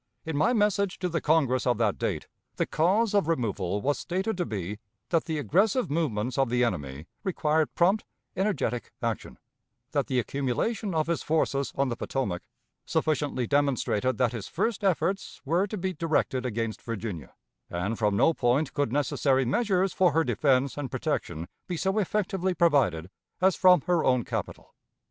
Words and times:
In 0.25 0.35
my 0.35 0.51
message 0.51 0.97
to 0.97 1.09
the 1.09 1.21
Congress 1.21 1.67
of 1.67 1.77
that 1.77 1.99
date, 1.99 2.25
the 2.55 2.65
cause 2.65 3.13
of 3.13 3.27
removal 3.27 3.83
was 3.83 3.99
stated 3.99 4.35
to 4.37 4.47
be, 4.47 4.79
that 5.09 5.25
the 5.25 5.37
aggressive 5.37 5.91
movements 5.91 6.39
of 6.39 6.49
the 6.49 6.63
enemy 6.63 7.05
required 7.23 7.75
prompt, 7.75 8.03
energetic 8.35 8.91
action; 9.03 9.37
that 9.91 10.07
the 10.07 10.17
accumulation 10.17 10.95
of 10.95 11.05
his 11.05 11.21
forces 11.21 11.71
on 11.75 11.89
the 11.89 11.95
Potomac 11.95 12.41
sufficiently 12.83 13.45
demonstrated 13.45 14.17
that 14.17 14.31
his 14.33 14.47
first 14.47 14.83
efforts 14.83 15.39
were 15.45 15.67
to 15.67 15.77
be 15.77 15.93
directed 15.93 16.47
against 16.47 16.81
Virginia, 16.81 17.35
and 17.69 17.99
from 17.99 18.17
no 18.17 18.33
point 18.33 18.73
could 18.73 18.91
necessary 18.91 19.45
measures 19.45 19.93
for 19.93 20.13
her 20.13 20.23
defense 20.23 20.77
and 20.79 20.89
protection 20.89 21.47
be 21.67 21.77
so 21.77 21.99
effectively 21.99 22.55
provided 22.55 23.11
as 23.39 23.55
from 23.55 23.81
her 23.81 24.03
own 24.03 24.23
capital. 24.23 24.73